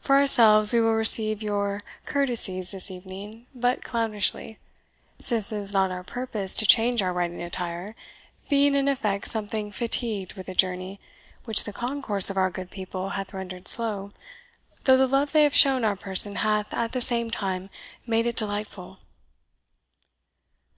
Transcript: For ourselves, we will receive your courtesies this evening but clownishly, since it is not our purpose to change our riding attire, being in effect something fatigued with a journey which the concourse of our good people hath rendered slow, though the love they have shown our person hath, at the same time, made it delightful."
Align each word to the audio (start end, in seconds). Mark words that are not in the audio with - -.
For 0.00 0.16
ourselves, 0.16 0.72
we 0.72 0.80
will 0.80 0.94
receive 0.94 1.42
your 1.42 1.82
courtesies 2.06 2.70
this 2.70 2.90
evening 2.90 3.48
but 3.54 3.84
clownishly, 3.84 4.56
since 5.20 5.52
it 5.52 5.58
is 5.58 5.74
not 5.74 5.90
our 5.90 6.02
purpose 6.02 6.54
to 6.54 6.66
change 6.66 7.02
our 7.02 7.12
riding 7.12 7.42
attire, 7.42 7.94
being 8.48 8.74
in 8.74 8.88
effect 8.88 9.28
something 9.28 9.70
fatigued 9.70 10.36
with 10.36 10.48
a 10.48 10.54
journey 10.54 11.00
which 11.44 11.64
the 11.64 11.74
concourse 11.74 12.30
of 12.30 12.38
our 12.38 12.48
good 12.48 12.70
people 12.70 13.10
hath 13.10 13.34
rendered 13.34 13.68
slow, 13.68 14.12
though 14.84 14.96
the 14.96 15.06
love 15.06 15.32
they 15.32 15.42
have 15.42 15.54
shown 15.54 15.84
our 15.84 15.96
person 15.96 16.36
hath, 16.36 16.72
at 16.72 16.92
the 16.92 17.02
same 17.02 17.30
time, 17.30 17.68
made 18.06 18.26
it 18.26 18.36
delightful." 18.36 18.98